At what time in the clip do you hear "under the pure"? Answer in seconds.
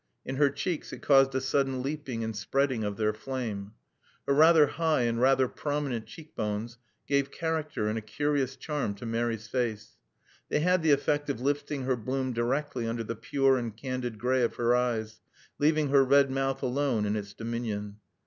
12.87-13.59